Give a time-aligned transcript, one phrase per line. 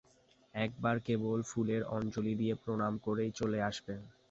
[0.55, 3.99] একবার কেবল ফুলের অঞ্জলি দিয়ে প্রণাম করেই চলে আসবেন।